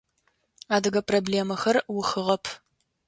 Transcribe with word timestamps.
Адыгэ 0.75 1.01
проблемэхэр 1.09 1.77
ухыгъэп. 1.97 2.43